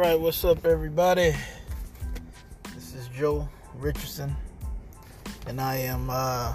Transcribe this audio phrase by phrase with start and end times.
[0.00, 1.34] right, what's up, everybody?
[2.74, 4.34] This is Joe Richardson,
[5.46, 6.54] and I am uh,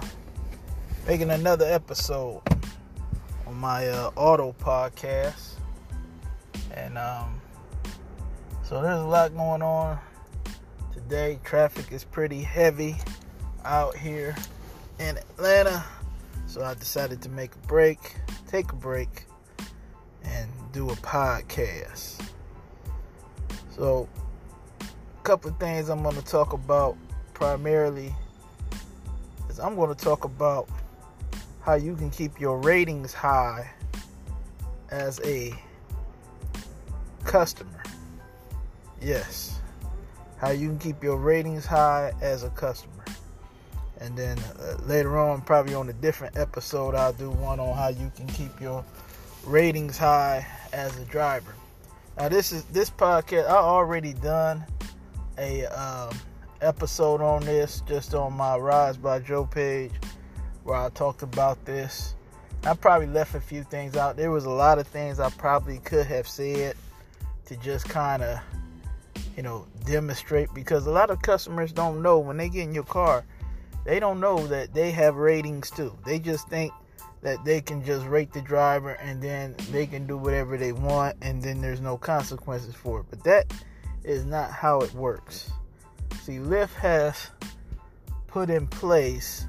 [1.06, 2.42] making another episode
[3.46, 5.50] on my uh, auto podcast.
[6.74, 7.40] And um,
[8.64, 10.00] so there's a lot going on
[10.92, 11.38] today.
[11.44, 12.96] Traffic is pretty heavy
[13.64, 14.34] out here
[14.98, 15.84] in Atlanta,
[16.48, 18.16] so I decided to make a break,
[18.48, 19.26] take a break,
[20.24, 22.25] and do a podcast.
[23.76, 24.08] So,
[24.80, 26.96] a couple of things I'm going to talk about
[27.34, 28.14] primarily
[29.50, 30.66] is I'm going to talk about
[31.60, 33.70] how you can keep your ratings high
[34.90, 35.52] as a
[37.24, 37.82] customer.
[39.02, 39.60] Yes,
[40.38, 43.04] how you can keep your ratings high as a customer.
[44.00, 47.88] And then uh, later on, probably on a different episode, I'll do one on how
[47.88, 48.82] you can keep your
[49.44, 51.52] ratings high as a driver.
[52.16, 53.46] Now this is this podcast.
[53.46, 54.64] I already done
[55.36, 56.16] a um,
[56.62, 59.92] episode on this just on my Rise by Joe page
[60.64, 62.14] where I talked about this.
[62.64, 64.16] I probably left a few things out.
[64.16, 66.74] There was a lot of things I probably could have said
[67.44, 68.40] to just kind of,
[69.36, 72.84] you know, demonstrate because a lot of customers don't know when they get in your
[72.84, 73.26] car,
[73.84, 75.94] they don't know that they have ratings too.
[76.06, 76.72] They just think
[77.26, 81.16] that they can just rate the driver and then they can do whatever they want
[81.22, 83.06] and then there's no consequences for it.
[83.10, 83.52] But that
[84.04, 85.50] is not how it works.
[86.22, 87.30] See, Lyft has
[88.28, 89.44] put in place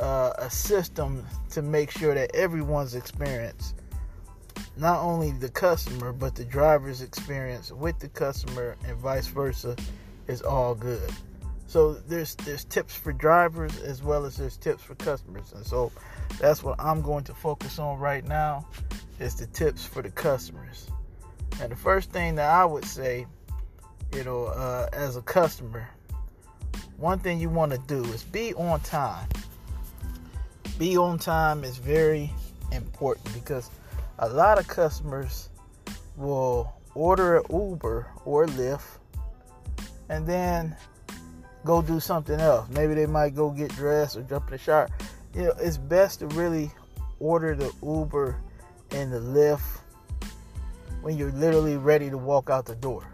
[0.00, 3.74] uh, a system to make sure that everyone's experience,
[4.76, 9.76] not only the customer, but the driver's experience with the customer and vice versa,
[10.26, 11.08] is all good.
[11.68, 15.92] So there's there's tips for drivers as well as there's tips for customers, and so
[16.38, 18.66] that's what I'm going to focus on right now
[19.18, 20.88] is the tips for the customers.
[21.60, 23.26] And the first thing that I would say,
[24.14, 25.88] you know, uh, as a customer,
[26.96, 29.28] one thing you want to do is be on time.
[30.78, 32.32] Be on time is very
[32.70, 33.70] important because
[34.20, 35.48] a lot of customers
[36.16, 38.98] will order an Uber or Lyft
[40.08, 40.76] and then
[41.64, 42.68] go do something else.
[42.70, 44.88] Maybe they might go get dressed or jump in the shower
[45.34, 46.70] you know, it's best to really
[47.20, 48.40] order the Uber
[48.90, 49.80] and the Lyft
[51.02, 53.06] when you're literally ready to walk out the door.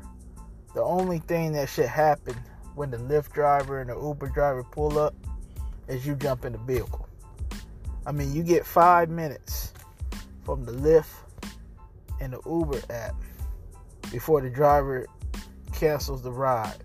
[0.74, 2.34] The only thing that should happen
[2.74, 5.14] when the Lyft driver and the Uber driver pull up
[5.88, 7.08] is you jump in the vehicle.
[8.06, 9.72] I mean, you get five minutes
[10.44, 11.14] from the Lyft
[12.20, 13.14] and the Uber app
[14.10, 15.06] before the driver
[15.72, 16.76] cancels the ride.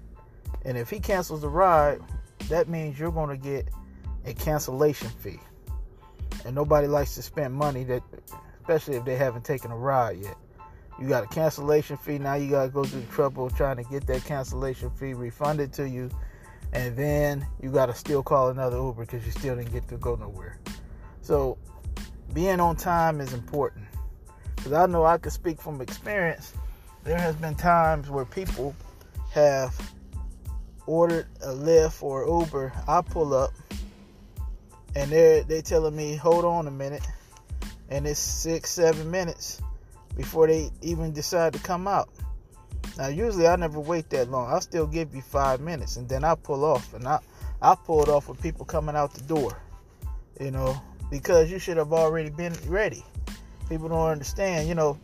[0.65, 1.99] And if he cancels the ride,
[2.49, 3.69] that means you're going to get
[4.25, 5.39] a cancellation fee.
[6.45, 8.03] And nobody likes to spend money that
[8.69, 10.35] especially if they haven't taken a ride yet.
[10.99, 14.05] You got a cancellation fee, now you gotta go through the trouble trying to get
[14.07, 16.09] that cancellation fee refunded to you,
[16.73, 20.15] and then you gotta still call another Uber because you still didn't get to go
[20.15, 20.59] nowhere.
[21.21, 21.57] So
[22.33, 23.85] being on time is important.
[24.55, 26.53] Because I know I can speak from experience.
[27.03, 28.75] There has been times where people
[29.31, 29.73] have
[30.85, 32.73] ordered a Lyft or Uber.
[32.87, 33.51] I pull up
[34.95, 37.05] and they're they telling me hold on a minute.
[37.89, 39.61] And it's six seven minutes
[40.15, 42.09] before they even decide to come out.
[42.97, 44.49] Now usually i never wait that long.
[44.49, 47.19] I'll still give you five minutes and then i pull off and i
[47.61, 49.61] i pulled off with people coming out the door
[50.39, 50.79] you know
[51.09, 53.03] because you should have already been ready.
[53.67, 54.97] People don't understand you know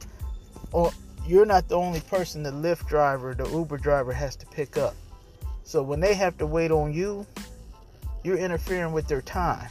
[0.72, 0.91] or
[1.28, 4.96] you're not the only person the lyft driver the uber driver has to pick up.
[5.63, 7.25] So when they have to wait on you
[8.25, 9.69] you're interfering with their time.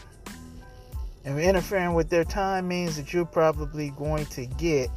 [1.24, 4.90] And interfering with their time means that you're probably going to get,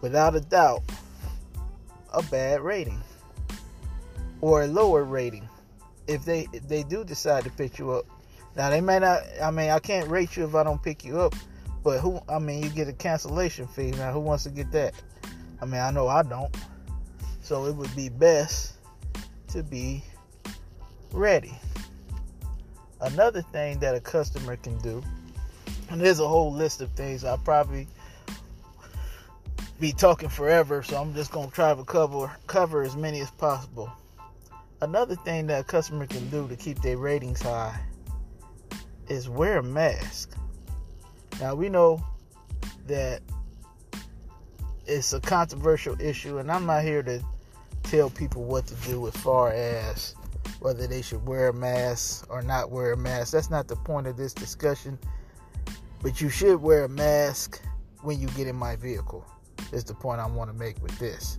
[0.00, 0.82] without a doubt,
[2.12, 3.00] a bad rating
[4.40, 5.48] or a lower rating
[6.06, 8.06] if they if they do decide to pick you up.
[8.56, 9.22] Now they may not.
[9.42, 11.34] I mean, I can't rate you if I don't pick you up,
[11.82, 12.20] but who?
[12.28, 13.90] I mean, you get a cancellation fee.
[13.92, 14.94] Now, who wants to get that?
[15.60, 16.54] I mean, I know I don't.
[17.42, 18.74] So it would be best
[19.48, 20.04] to be
[21.12, 21.58] ready.
[23.00, 25.02] Another thing that a customer can do,
[25.90, 27.86] and there's a whole list of things I'll probably
[29.80, 33.92] be talking forever, so I'm just gonna try to cover cover as many as possible.
[34.80, 37.78] Another thing that a customer can do to keep their ratings high
[39.08, 40.36] is wear a mask.
[41.40, 42.04] Now we know
[42.86, 43.22] that
[44.86, 47.22] it's a controversial issue, and I'm not here to
[47.84, 50.14] tell people what to do as far as
[50.64, 53.32] whether they should wear a mask or not wear a mask.
[53.32, 54.98] That's not the point of this discussion.
[56.02, 57.60] But you should wear a mask
[58.00, 59.26] when you get in my vehicle.
[59.72, 61.38] Is the point I want to make with this.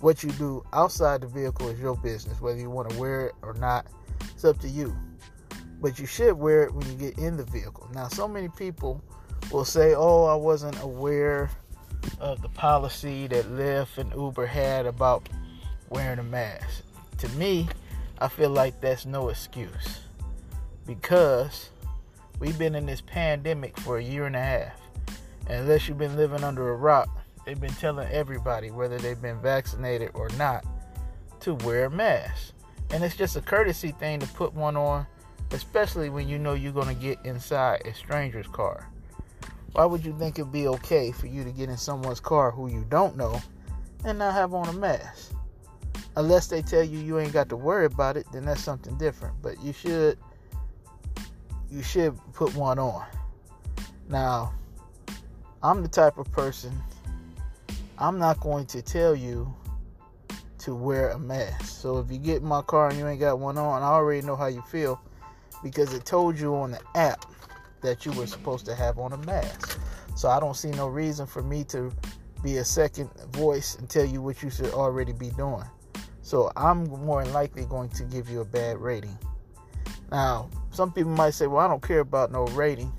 [0.00, 3.34] what you do outside the vehicle is your business, whether you want to wear it
[3.42, 3.86] or not.
[4.34, 4.94] It's up to you.
[5.80, 7.88] But you should wear it when you get in the vehicle.
[7.94, 9.00] Now, so many people
[9.52, 11.48] will say, "Oh, I wasn't aware
[12.18, 15.28] of the policy that Lyft and Uber had about
[15.90, 16.82] wearing a mask."
[17.18, 17.68] To me,
[18.18, 20.00] I feel like that's no excuse
[20.86, 21.70] because
[22.38, 24.80] we've been in this pandemic for a year and a half.
[25.46, 27.08] And unless you've been living under a rock,
[27.44, 30.64] they've been telling everybody, whether they've been vaccinated or not,
[31.40, 32.54] to wear a mask.
[32.90, 35.06] And it's just a courtesy thing to put one on,
[35.50, 38.88] especially when you know you're going to get inside a stranger's car.
[39.72, 42.70] Why would you think it'd be okay for you to get in someone's car who
[42.70, 43.42] you don't know
[44.04, 45.32] and not have on a mask?
[46.16, 49.34] Unless they tell you you ain't got to worry about it, then that's something different.
[49.42, 50.18] But you should
[51.70, 53.04] you should put one on.
[54.08, 54.52] Now,
[55.62, 56.72] I'm the type of person
[57.96, 59.54] I'm not going to tell you
[60.58, 61.66] to wear a mask.
[61.66, 64.26] So if you get in my car and you ain't got one on, I already
[64.26, 65.00] know how you feel
[65.62, 67.24] because it told you on the app
[67.82, 69.78] that you were supposed to have on a mask.
[70.16, 71.92] So I don't see no reason for me to
[72.42, 75.64] be a second voice and tell you what you should already be doing.
[76.24, 79.16] So I'm more than likely going to give you a bad rating.
[80.10, 82.90] Now, some people might say, well, I don't care about no rating,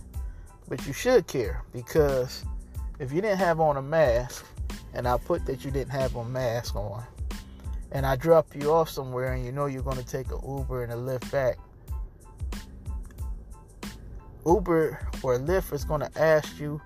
[0.69, 2.45] but you should care because
[2.99, 4.45] if you didn't have on a mask
[4.93, 7.03] and I put that you didn't have a mask on
[7.91, 10.83] and I drop you off somewhere and you know you're going to take an Uber
[10.83, 11.57] and a Lyft back,
[14.45, 16.79] Uber or Lyft is going to ask you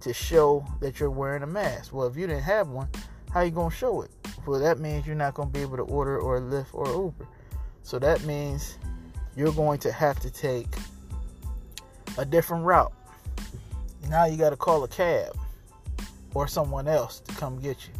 [0.00, 1.92] to show that you're wearing a mask.
[1.92, 2.88] Well, if you didn't have one,
[3.34, 4.10] how you going to show it?
[4.46, 7.26] Well, that means you're not going to be able to order or Lyft or Uber.
[7.82, 8.78] So that means
[9.36, 10.68] you're going to have to take
[12.18, 12.92] a different route.
[14.08, 15.36] Now you got to call a cab
[16.34, 17.94] or someone else to come get you.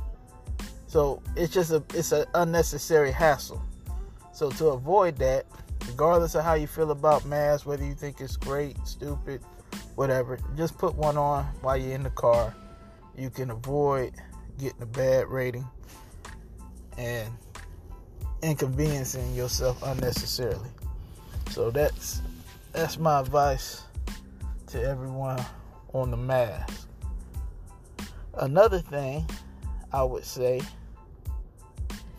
[0.87, 3.62] So it's just a it's an unnecessary hassle.
[4.32, 5.46] So to avoid that,
[5.87, 9.43] regardless of how you feel about masks, whether you think it's great, stupid,
[9.94, 12.55] whatever, just put one on while you're in the car.
[13.17, 14.14] You can avoid
[14.58, 15.67] getting a bad rating
[16.99, 17.32] and
[18.43, 20.70] inconveniencing yourself unnecessarily.
[21.50, 22.20] So that's
[22.73, 23.82] that's my advice
[24.69, 25.44] to everyone
[25.93, 26.88] on the mask.
[28.35, 29.29] Another thing
[29.93, 30.61] I would say,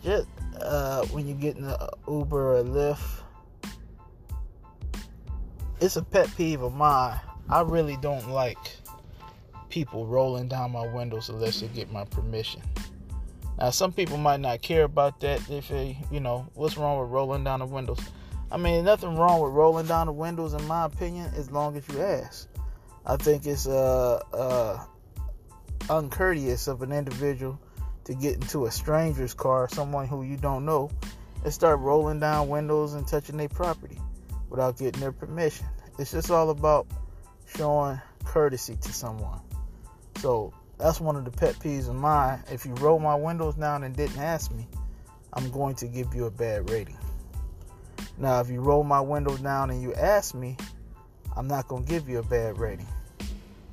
[0.02, 0.26] just
[0.60, 1.76] uh, when you get in an
[2.08, 3.20] Uber or Lyft,
[5.80, 7.20] it's a pet peeve of mine.
[7.48, 8.56] I really don't like
[9.68, 12.62] people rolling down my windows unless they get my permission.
[13.58, 15.48] Now, some people might not care about that.
[15.50, 18.00] If they, you know, what's wrong with rolling down the windows?
[18.50, 21.88] I mean, nothing wrong with rolling down the windows, in my opinion, as long as
[21.88, 22.48] you ask.
[23.04, 24.84] I think it's uh, uh,
[25.88, 27.58] uncourteous of an individual
[28.04, 30.90] to get into a stranger's car, someone who you don't know,
[31.44, 34.00] and start rolling down windows and touching their property
[34.50, 35.66] without getting their permission.
[35.98, 36.86] It's just all about
[37.56, 39.40] showing courtesy to someone.
[40.18, 42.42] So that's one of the pet peeves of mine.
[42.50, 44.66] If you roll my windows down and didn't ask me,
[45.32, 46.98] I'm going to give you a bad rating.
[48.18, 50.56] Now, if you roll my windows down and you ask me,
[51.34, 52.88] I'm not going to give you a bad rating.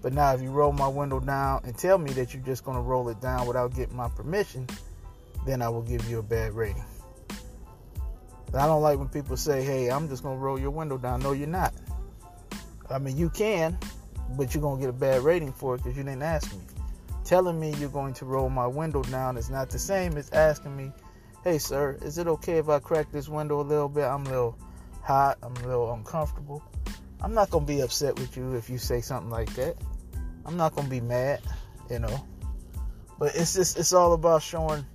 [0.02, 2.76] But now, if you roll my window down and tell me that you're just going
[2.76, 4.68] to roll it down without getting my permission,
[5.46, 6.84] then I will give you a bad rating.
[8.54, 11.22] I don't like when people say, hey, I'm just going to roll your window down.
[11.22, 11.74] No, you're not.
[12.90, 13.78] I mean, you can,
[14.38, 16.60] but you're going to get a bad rating for it because you didn't ask me
[17.24, 20.76] telling me you're going to roll my window down is not the same as asking
[20.76, 20.92] me,
[21.44, 24.04] hey, sir, is it okay if I crack this window a little bit?
[24.04, 24.58] I'm a little
[25.02, 26.64] hot, I'm a little uncomfortable.
[27.22, 29.76] I'm not going to be upset with you if you say something like that.
[30.46, 31.42] I'm not going to be mad,
[31.90, 32.26] you know.
[33.18, 34.86] But it's just, it's all about showing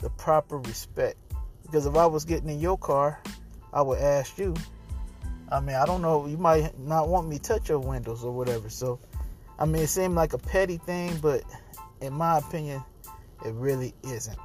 [0.00, 1.16] the proper respect.
[1.62, 3.22] Because if I was getting in your car,
[3.72, 4.54] I would ask you.
[5.50, 8.32] I mean, I don't know, you might not want me to touch your windows or
[8.32, 8.68] whatever.
[8.68, 9.00] So,
[9.58, 11.42] I mean, it seemed like a petty thing, but
[12.00, 12.82] in my opinion,
[13.44, 14.38] it really isn't.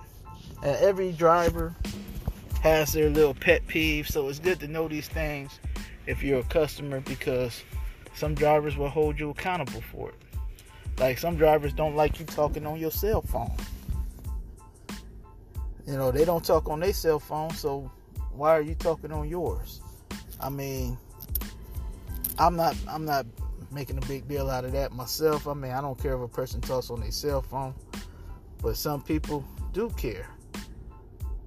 [0.63, 1.75] And every driver
[2.61, 5.59] has their little pet peeve, so it's good to know these things
[6.07, 7.63] if you're a customer because
[8.15, 10.15] some drivers will hold you accountable for it.
[10.99, 13.55] Like some drivers don't like you talking on your cell phone.
[15.85, 17.91] You know, they don't talk on their cell phone, so
[18.31, 19.81] why are you talking on yours?
[20.39, 20.97] I mean,
[22.39, 23.25] I'm not I'm not
[23.73, 25.47] making a big deal out of that myself.
[25.47, 27.73] I mean, I don't care if a person talks on their cell phone,
[28.61, 30.29] but some people do care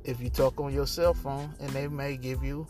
[0.04, 2.66] if you talk on your cell phone, and they may give you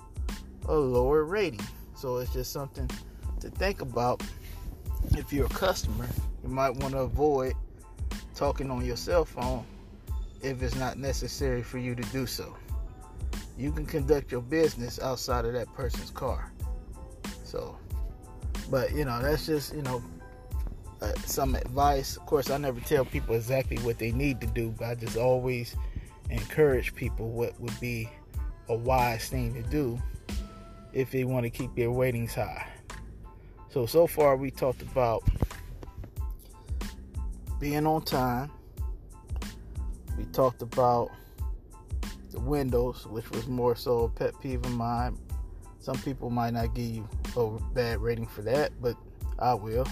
[0.69, 1.61] a lower rating.
[1.95, 2.89] So it's just something
[3.41, 4.23] to think about.
[5.13, 6.09] If you're a customer,
[6.43, 7.55] you might want to avoid
[8.35, 9.65] talking on your cell phone
[10.43, 12.57] if it's not necessary for you to do so.
[13.59, 16.53] You can conduct your business outside of that person's car.
[17.45, 17.77] So,
[18.71, 20.03] but you know, that's just, you know,
[21.03, 22.17] uh, some advice.
[22.17, 25.17] Of course, I never tell people exactly what they need to do, but I just
[25.17, 25.77] always
[26.31, 28.09] encourage people what would be
[28.69, 30.01] a wise thing to do
[30.93, 32.67] if they want to keep their ratings high.
[33.69, 35.23] So, so far we talked about
[37.61, 38.51] being on time.
[40.17, 41.11] We talked about
[42.31, 45.19] the windows, which was more so a pet peeve of mine.
[45.79, 48.97] Some people might not give you a bad rating for that, but
[49.39, 49.87] I will.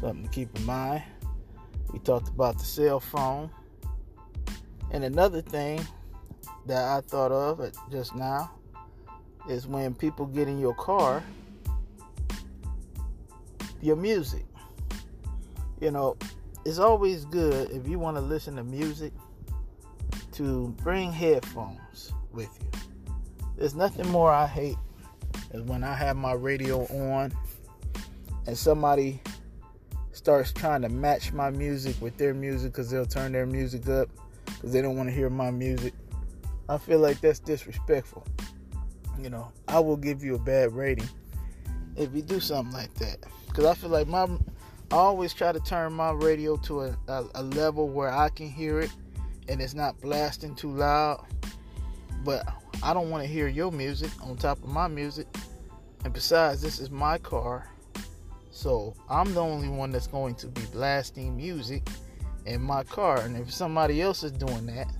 [0.00, 1.02] Something to keep in mind.
[1.92, 3.50] We talked about the cell phone.
[4.90, 5.86] And another thing
[6.66, 8.50] that I thought of just now
[9.48, 11.22] is when people get in your car,
[13.80, 14.44] your music.
[15.80, 16.16] You know,
[16.64, 19.12] it's always good if you want to listen to music
[20.32, 22.80] to bring headphones with you.
[23.56, 24.76] There's nothing more I hate
[25.52, 27.32] is when I have my radio on
[28.46, 29.20] and somebody
[30.12, 34.08] starts trying to match my music with their music because they'll turn their music up
[34.44, 35.92] because they don't want to hear my music.
[36.68, 38.26] I feel like that's disrespectful.
[39.18, 41.08] You know, I will give you a bad rating
[41.96, 44.26] if you do something like that because I feel like my
[44.90, 48.48] I always try to turn my radio to a, a, a level where I can
[48.48, 48.90] hear it
[49.48, 51.24] and it's not blasting too loud.
[52.24, 52.46] But
[52.82, 55.26] I don't want to hear your music on top of my music.
[56.04, 57.68] And besides, this is my car
[58.56, 61.86] so I'm the only one that's going to be blasting music
[62.46, 63.20] in my car.
[63.20, 64.90] And if somebody else is doing that,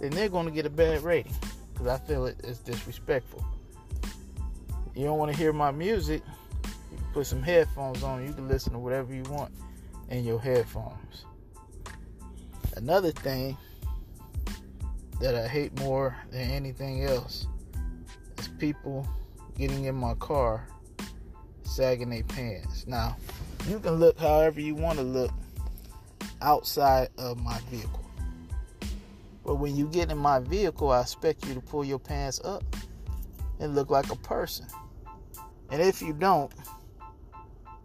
[0.00, 1.32] then they're going to get a bad rating
[1.72, 3.44] because I feel it is disrespectful.
[4.96, 6.20] You don't want to hear my music,
[6.90, 8.26] you can put some headphones on.
[8.26, 9.52] You can listen to whatever you want
[10.08, 11.26] in your headphones.
[12.76, 13.56] Another thing
[15.20, 17.46] that I hate more than anything else
[18.38, 19.06] is people
[19.56, 20.66] getting in my car
[21.62, 22.86] sagging their pants.
[22.86, 23.16] Now,
[23.68, 25.30] you can look however you want to look
[26.40, 28.04] outside of my vehicle.
[29.44, 32.64] But when you get in my vehicle, I expect you to pull your pants up
[33.58, 34.66] and look like a person.
[35.70, 36.52] And if you don't,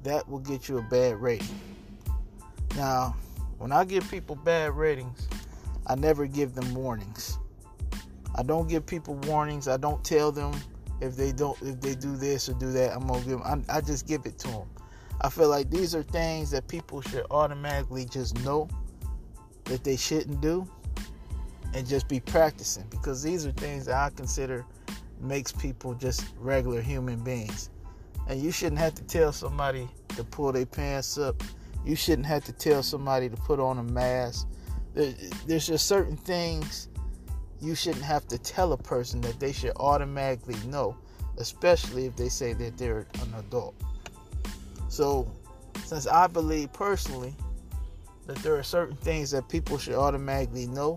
[0.04, 1.60] that will get you a bad rating.
[2.76, 3.16] Now,
[3.58, 5.28] when I give people bad ratings,
[5.88, 7.40] I never give them warnings.
[8.36, 9.68] I don't give people warnings.
[9.68, 10.54] I don't tell them
[11.02, 13.78] if they don't if they do this or do that i'm gonna give them, I,
[13.78, 14.68] I just give it to them
[15.22, 18.70] i feel like these are things that people should automatically just know
[19.66, 20.68] that they shouldn't do
[21.74, 24.66] and just be practicing because these are things that i consider
[25.20, 27.70] makes people just regular human beings
[28.30, 31.44] and you shouldn't have to tell somebody to pull their pants up
[31.86, 34.48] you shouldn't have to tell somebody to put on a mask
[34.96, 36.88] there's just certain things
[37.62, 40.96] you shouldn't have to tell a person that they should automatically know,
[41.38, 43.76] especially if they say that they're an adult.
[44.88, 45.30] So,
[45.84, 47.36] since I believe personally
[48.28, 50.96] that there are certain things that people should automatically know,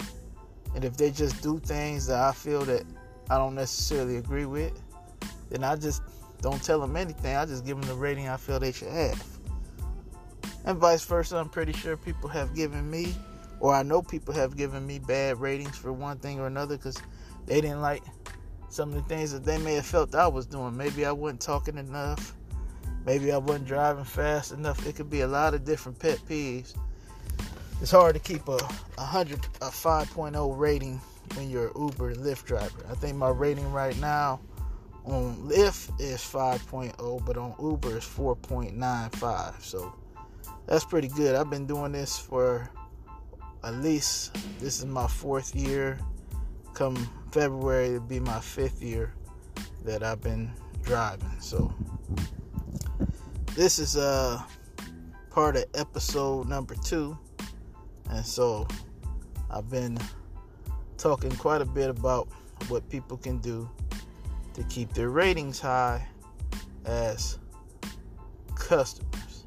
[0.74, 2.84] and if they just do things that I feel that
[3.30, 4.72] I don't necessarily agree with,
[5.50, 6.02] then I just
[6.40, 7.34] don't tell them anything.
[7.34, 9.26] I just give them the rating I feel they should have.
[10.64, 13.14] And vice versa, I'm pretty sure people have given me
[13.60, 17.00] or I know people have given me bad ratings for one thing or another because
[17.46, 18.02] they didn't like
[18.68, 20.76] some of the things that they may have felt I was doing.
[20.76, 22.34] Maybe I wasn't talking enough.
[23.06, 24.86] Maybe I wasn't driving fast enough.
[24.86, 26.76] It could be a lot of different pet peeves.
[27.80, 28.58] It's hard to keep a,
[28.98, 31.00] a hundred a 5.0 rating
[31.34, 32.84] when you're an Uber and Lyft driver.
[32.90, 34.40] I think my rating right now
[35.04, 39.62] on Lyft is 5.0, but on Uber is 4.95.
[39.62, 39.94] So
[40.66, 41.34] that's pretty good.
[41.34, 42.68] I've been doing this for
[43.64, 45.98] at least this is my fourth year.
[46.74, 46.96] Come
[47.32, 49.12] February, it'll be my fifth year
[49.84, 51.40] that I've been driving.
[51.40, 51.72] So
[53.56, 54.40] this is uh
[55.30, 57.18] part of episode number two,
[58.10, 58.66] and so
[59.50, 59.98] I've been
[60.96, 62.28] talking quite a bit about
[62.68, 63.68] what people can do
[64.54, 66.06] to keep their ratings high
[66.84, 67.38] as
[68.54, 69.44] customers.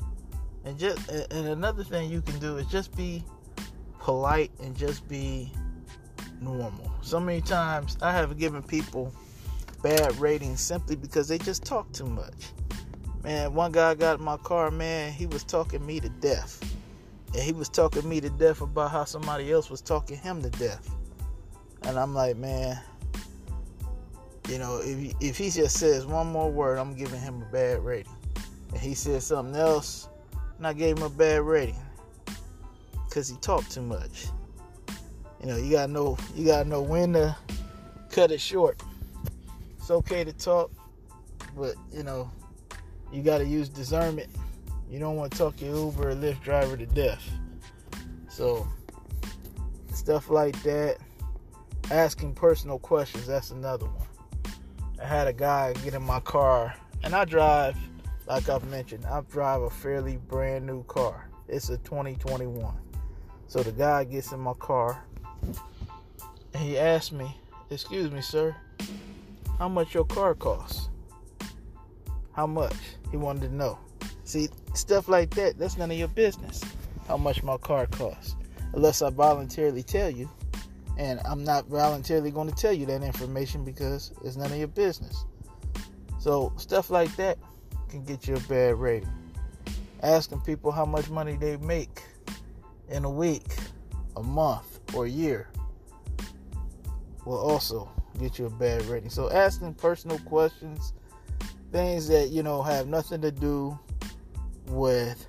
[0.63, 3.23] And just and another thing you can do is just be
[4.01, 5.51] polite and just be
[6.41, 6.91] normal.
[7.01, 9.13] So many times I have given people
[9.83, 12.51] bad ratings simply because they just talk too much.
[13.23, 16.59] Man, one guy got in my car, man, he was talking me to death.
[17.33, 20.49] And he was talking me to death about how somebody else was talking him to
[20.49, 20.89] death.
[21.83, 22.79] And I'm like, man,
[24.49, 27.85] you know, if if he just says one more word, I'm giving him a bad
[27.85, 28.11] rating.
[28.71, 30.09] And he said something else,
[30.57, 31.75] and I gave him a bad rating
[33.11, 34.27] because he talked too much.
[35.41, 37.35] You know, you gotta know you gotta know when to
[38.09, 38.81] cut it short.
[39.77, 40.71] It's okay to talk,
[41.57, 42.31] but you know,
[43.11, 44.29] you gotta use discernment.
[44.89, 47.23] You don't want to talk your Uber or Lyft driver to death.
[48.29, 48.65] So
[49.93, 50.97] stuff like that.
[51.89, 54.07] Asking personal questions, that's another one.
[55.01, 57.75] I had a guy get in my car, and I drive,
[58.27, 61.27] like I've mentioned, I drive a fairly brand new car.
[61.49, 62.73] It's a 2021.
[63.51, 65.03] So the guy gets in my car,
[66.53, 67.35] and he asked me,
[67.69, 68.55] Excuse me, sir,
[69.59, 70.87] how much your car costs?
[72.31, 72.77] How much?
[73.11, 73.77] He wanted to know.
[74.23, 76.63] See, stuff like that, that's none of your business.
[77.09, 78.37] How much my car costs.
[78.71, 80.31] Unless I voluntarily tell you.
[80.97, 84.69] And I'm not voluntarily going to tell you that information because it's none of your
[84.69, 85.25] business.
[86.19, 87.37] So, stuff like that
[87.89, 89.11] can get you a bad rating.
[90.03, 92.01] Asking people how much money they make
[92.91, 93.45] in a week,
[94.17, 95.47] a month, or a year
[97.25, 99.09] will also get you a bad rating.
[99.09, 100.93] So, asking personal questions,
[101.71, 103.77] things that you know have nothing to do
[104.67, 105.25] with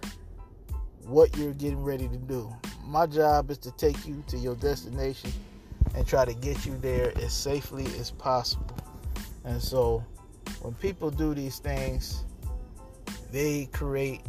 [1.04, 2.52] what you're getting ready to do.
[2.85, 5.33] My job is to take you to your destination
[5.95, 8.76] and try to get you there as safely as possible.
[9.45, 10.04] And so
[10.61, 12.25] when people do these things,
[13.31, 14.21] they create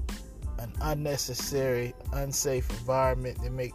[0.64, 3.42] an unnecessary, unsafe environment.
[3.44, 3.74] that make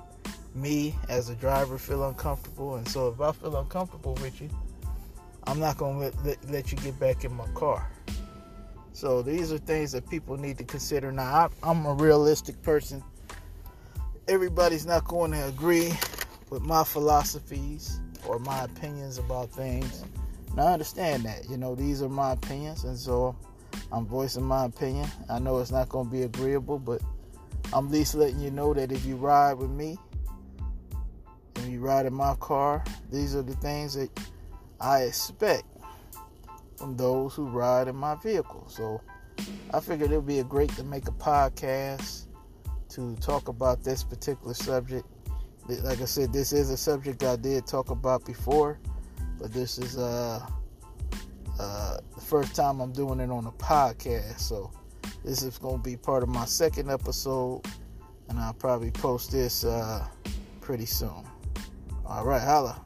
[0.54, 2.76] me as a driver feel uncomfortable.
[2.76, 4.48] And so if I feel uncomfortable with you,
[5.44, 7.90] I'm not going to let, let, you get back in my car.
[8.92, 11.12] So these are things that people need to consider.
[11.12, 13.02] Now, I, I'm a realistic person.
[14.26, 15.92] Everybody's not going to agree
[16.50, 20.04] with my philosophies or my opinions about things.
[20.50, 21.48] And I understand that.
[21.48, 23.36] You know, these are my opinions, and so
[23.92, 25.08] I'm voicing my opinion.
[25.28, 27.00] I know it's not going to be agreeable, but
[27.72, 29.98] I'm at least letting you know that if you ride with me,
[31.56, 34.10] and you ride in my car, these are the things that
[34.80, 35.64] I expect
[36.76, 38.66] from those who ride in my vehicle.
[38.68, 39.00] So
[39.72, 42.26] I figured it would be a great to make a podcast
[42.90, 45.06] to talk about this particular subject
[45.68, 48.78] like I said, this is a subject I did talk about before,
[49.38, 50.44] but this is uh,
[51.58, 54.40] uh, the first time I'm doing it on a podcast.
[54.40, 54.70] So
[55.24, 57.62] this is going to be part of my second episode,
[58.28, 60.06] and I'll probably post this uh,
[60.60, 61.24] pretty soon.
[62.06, 62.82] All right, holla.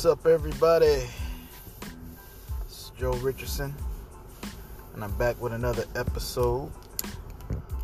[0.00, 1.06] What's up, everybody?
[2.64, 3.74] It's Joe Richardson,
[4.94, 6.72] and I'm back with another episode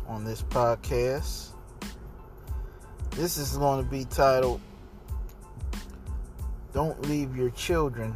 [0.07, 1.49] on this podcast.
[3.11, 4.61] This is going to be titled
[6.73, 8.15] Don't Leave Your Children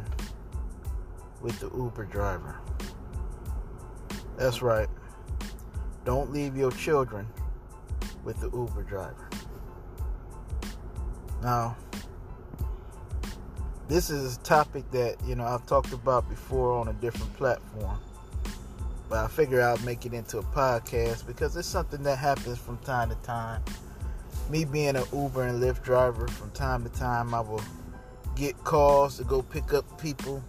[1.40, 2.58] with the Uber Driver.
[4.36, 4.88] That's right.
[6.04, 7.24] Don't leave your children
[8.24, 9.30] with the Uber driver.
[11.40, 11.76] Now,
[13.92, 17.98] this is a topic that you know I've talked about before on a different platform,
[19.10, 22.78] but I figure I'll make it into a podcast because it's something that happens from
[22.78, 23.62] time to time.
[24.48, 27.62] Me being an Uber and Lyft driver, from time to time I will
[28.34, 30.42] get calls to go pick up people,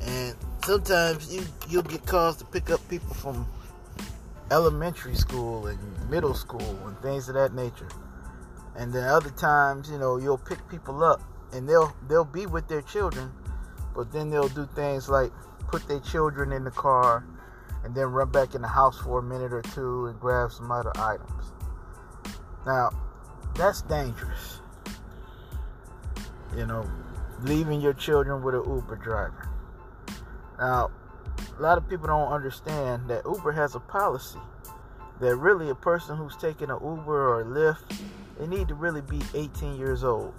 [0.00, 0.34] and
[0.64, 3.46] sometimes you you'll get calls to pick up people from
[4.50, 5.78] elementary school and
[6.10, 7.88] middle school and things of that nature.
[8.74, 12.68] And then other times, you know, you'll pick people up and they'll they'll be with
[12.68, 13.32] their children,
[13.94, 15.32] but then they'll do things like
[15.70, 17.24] put their children in the car
[17.84, 20.70] and then run back in the house for a minute or two and grab some
[20.70, 21.52] other items.
[22.66, 22.90] Now,
[23.54, 24.60] that's dangerous.
[26.56, 26.88] You know,
[27.42, 29.48] leaving your children with an Uber driver.
[30.58, 30.90] Now,
[31.58, 34.40] a lot of people don't understand that Uber has a policy
[35.20, 38.00] that really a person who's taking an Uber or a Lyft,
[38.38, 40.34] they need to really be 18 years old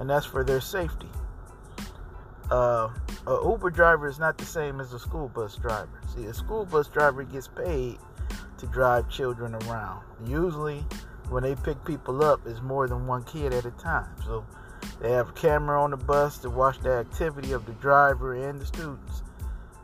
[0.00, 1.08] and that's for their safety.
[2.50, 2.88] Uh,
[3.26, 6.00] a Uber driver is not the same as a school bus driver.
[6.14, 7.98] See, a school bus driver gets paid
[8.58, 10.04] to drive children around.
[10.24, 10.84] Usually,
[11.28, 14.14] when they pick people up, it's more than one kid at a time.
[14.24, 14.46] So
[15.00, 18.60] they have a camera on the bus to watch the activity of the driver and
[18.60, 19.22] the students.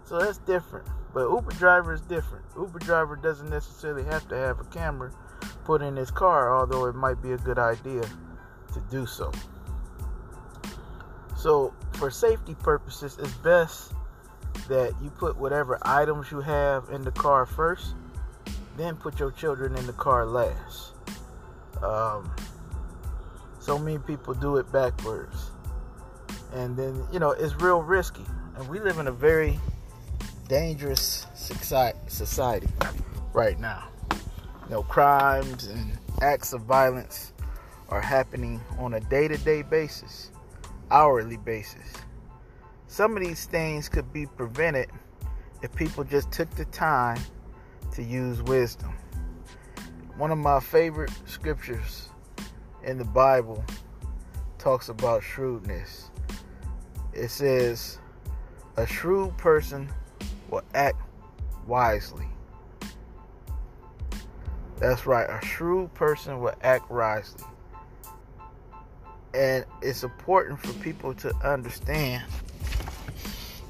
[0.04, 0.86] So that's different.
[1.12, 2.44] But Uber driver is different.
[2.56, 5.10] Uber driver doesn't necessarily have to have a camera
[5.64, 8.02] put in his car, although it might be a good idea
[8.72, 9.32] to do so.
[11.42, 13.92] So, for safety purposes, it's best
[14.68, 17.94] that you put whatever items you have in the car first
[18.76, 20.92] then put your children in the car last.
[21.82, 22.30] Um,
[23.60, 25.50] so many people do it backwards.
[26.52, 28.24] And then, you know, it's real risky.
[28.56, 29.58] And we live in a very
[30.48, 32.68] dangerous society
[33.32, 33.88] right now.
[34.64, 37.32] You know, crimes and acts of violence
[37.88, 40.30] are happening on a day to day basis,
[40.92, 41.92] hourly basis.
[42.86, 44.90] Some of these things could be prevented
[45.62, 47.18] if people just took the time
[47.92, 48.94] to use wisdom.
[50.18, 52.10] One of my favorite scriptures
[52.84, 53.64] in the Bible
[54.58, 56.10] talks about shrewdness.
[57.14, 57.98] It says,
[58.76, 59.88] A shrewd person
[60.50, 61.00] will act
[61.66, 62.26] wisely.
[64.76, 67.44] That's right, a shrewd person will act wisely.
[69.34, 72.24] And it's important for people to understand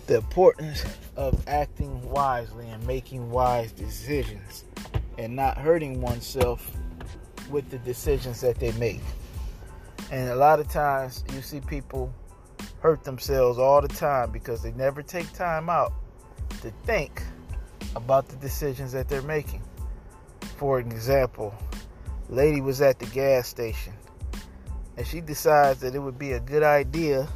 [0.07, 0.85] the importance
[1.17, 4.65] of acting wisely and making wise decisions
[5.19, 6.69] and not hurting oneself
[7.51, 9.01] with the decisions that they make.
[10.11, 12.13] And a lot of times you see people
[12.81, 15.93] hurt themselves all the time because they never take time out
[16.63, 17.23] to think
[17.95, 19.63] about the decisions that they're making.
[20.57, 21.55] For example,
[22.29, 23.93] lady was at the gas station
[24.97, 27.29] and she decides that it would be a good idea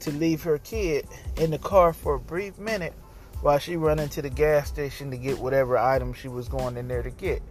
[0.00, 1.06] to leave her kid
[1.36, 2.92] in the car for a brief minute
[3.40, 6.88] while she run into the gas station to get whatever item she was going in
[6.88, 7.42] there to get.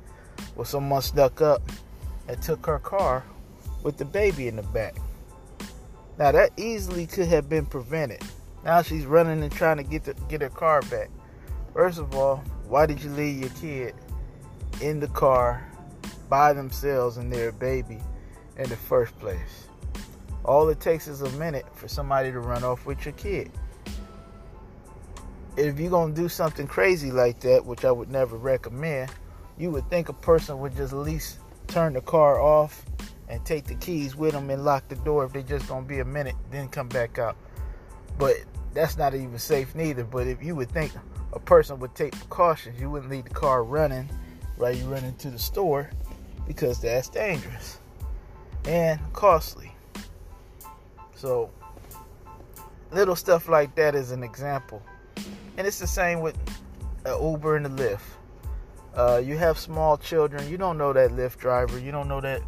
[0.56, 1.62] Well, someone snuck up
[2.28, 3.24] and took her car
[3.84, 4.96] with the baby in the back.
[6.18, 8.22] Now that easily could have been prevented.
[8.64, 11.10] Now she's running and trying to get the, get her car back.
[11.74, 13.96] First of all, why did you leave your kid
[14.82, 15.68] in the car
[16.30, 18.00] by themselves and their baby
[18.58, 19.68] in the first place?
[20.46, 23.52] All it takes is a minute for somebody to run off with your kid.
[25.56, 29.12] If you're gonna do something crazy like that, which I would never recommend,
[29.58, 32.84] you would think a person would just at least turn the car off
[33.30, 36.00] and take the keys with them and lock the door if they're just gonna be
[36.00, 37.38] a minute, then come back out.
[38.18, 38.36] But
[38.74, 40.04] that's not even safe neither.
[40.04, 40.92] But if you would think
[41.32, 44.10] a person would take precautions, you wouldn't leave the car running
[44.58, 45.90] while you run into the store
[46.48, 47.80] because that's dangerous
[48.66, 49.74] and costly.
[51.16, 51.50] So
[52.92, 54.82] little stuff like that is an example.
[55.58, 56.38] And it's the same with
[57.06, 58.02] Uber and the Lyft.
[58.96, 62.42] Uh, you have small children, you don't know that Lyft driver, you don't know that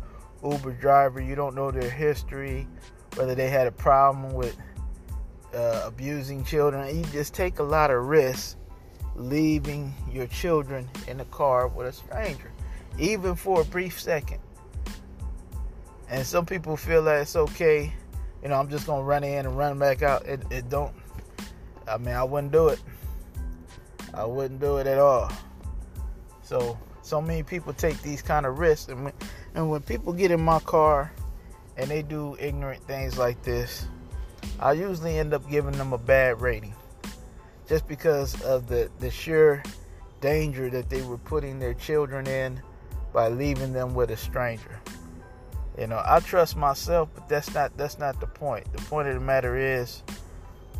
[0.43, 2.67] Uber driver, you don't know their history,
[3.15, 4.55] whether they had a problem with
[5.55, 6.95] uh, abusing children.
[6.95, 8.57] You just take a lot of risks
[9.15, 12.51] leaving your children in the car with a stranger,
[12.99, 14.39] even for a brief second.
[16.09, 17.93] And some people feel that it's okay,
[18.43, 20.25] you know, I'm just gonna run in and run back out.
[20.25, 20.93] It, it don't.
[21.87, 22.79] I mean, I wouldn't do it.
[24.13, 25.31] I wouldn't do it at all.
[26.43, 29.13] So, so many people take these kind of risks, and when,
[29.55, 31.11] and when people get in my car
[31.77, 33.87] and they do ignorant things like this,
[34.59, 36.73] I usually end up giving them a bad rating
[37.67, 39.63] just because of the, the sheer
[40.21, 42.61] danger that they were putting their children in
[43.11, 44.79] by leaving them with a stranger.
[45.77, 48.71] You know, I trust myself, but that's not that's not the point.
[48.71, 50.03] The point of the matter is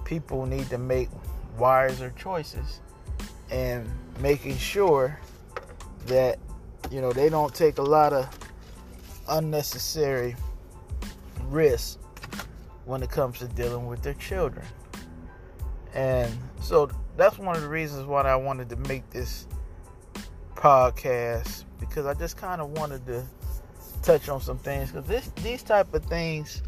[0.05, 1.10] people need to make
[1.58, 2.79] wiser choices
[3.49, 5.19] and making sure
[6.05, 6.39] that
[6.91, 8.27] you know they don't take a lot of
[9.27, 10.36] unnecessary
[11.49, 11.97] risks
[12.86, 14.65] when it comes to dealing with their children.
[15.93, 16.31] And
[16.62, 19.47] so that's one of the reasons why I wanted to make this
[20.55, 23.25] podcast because I just kind of wanted to
[24.06, 26.62] touch on some things because this these type of things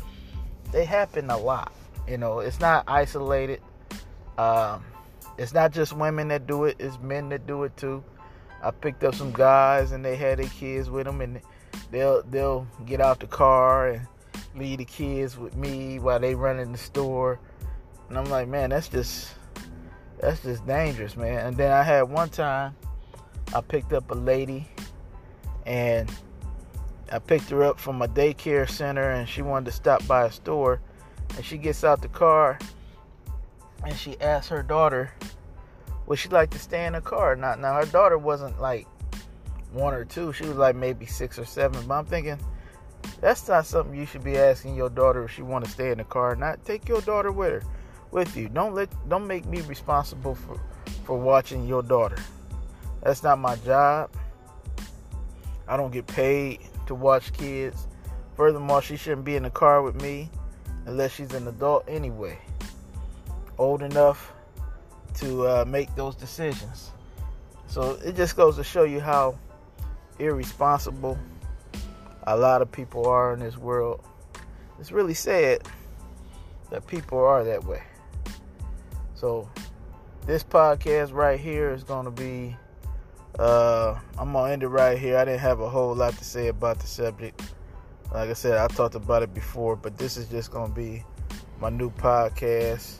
[0.71, 1.71] they happen a lot.
[2.07, 3.61] You know, it's not isolated.
[4.37, 4.83] Um,
[5.37, 8.03] it's not just women that do it; it's men that do it too.
[8.63, 11.41] I picked up some guys and they had their kids with them, and
[11.91, 14.07] they'll they'll get out the car and
[14.55, 17.39] leave the kids with me while they run in the store
[18.09, 19.33] and I'm like, man, that's just
[20.19, 21.45] that's just dangerous, man.
[21.45, 22.75] And then I had one time
[23.53, 24.67] I picked up a lady
[25.65, 26.11] and
[27.11, 30.31] I picked her up from a daycare center and she wanted to stop by a
[30.31, 30.81] store
[31.35, 32.59] and she gets out the car
[33.85, 35.13] and she asks her daughter
[36.05, 38.87] would she like to stay in the car now now her daughter wasn't like
[39.71, 42.39] one or two she was like maybe six or seven but i'm thinking
[43.21, 45.97] that's not something you should be asking your daughter if she want to stay in
[45.97, 47.63] the car not take your daughter with her
[48.11, 48.49] with you.
[48.49, 50.59] Don't let don't make me responsible for
[51.03, 52.17] for watching your daughter.
[53.03, 54.09] That's not my job.
[55.67, 57.87] I don't get paid to watch kids.
[58.35, 60.29] Furthermore, she shouldn't be in the car with me
[60.85, 62.37] unless she's an adult anyway.
[63.57, 64.33] Old enough
[65.15, 66.91] to uh, make those decisions.
[67.67, 69.37] So it just goes to show you how
[70.19, 71.17] irresponsible
[72.25, 74.03] a lot of people are in this world.
[74.79, 75.61] It's really sad
[76.69, 77.81] that people are that way.
[79.15, 79.49] So
[80.25, 82.55] this podcast right here is going to be
[83.39, 85.17] uh, I'm gonna end it right here.
[85.17, 87.41] I didn't have a whole lot to say about the subject.
[88.13, 91.03] Like I said, I talked about it before, but this is just gonna be
[91.59, 92.97] my new podcast.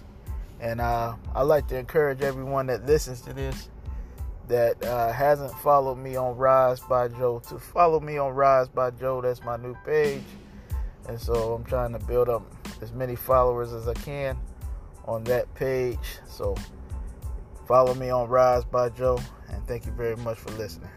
[0.60, 3.70] And uh, I like to encourage everyone that listens to this
[4.48, 8.92] that uh, hasn't followed me on Rise by Joe to follow me on Rise by
[8.92, 9.22] Joe.
[9.22, 10.24] That's my new page.
[11.08, 12.44] And so I'm trying to build up
[12.82, 14.38] as many followers as I can
[15.06, 16.00] on that page.
[16.28, 16.56] So
[17.68, 19.20] follow me on Rise by Joe.
[19.50, 20.90] And thank you very much for listening.